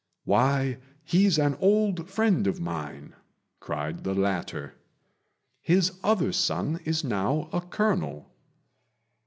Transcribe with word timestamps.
"Why, 0.23 0.79
he's 1.03 1.37
an 1.37 1.53
old 1.59 2.09
friend 2.09 2.47
of 2.47 2.59
mine," 2.59 3.13
cried 3.59 4.03
the 4.03 4.15
latter; 4.15 4.73
"his 5.61 5.99
other 6.03 6.31
son 6.31 6.79
is 6.85 7.03
now 7.03 7.49
a 7.53 7.61
colonel." 7.61 8.33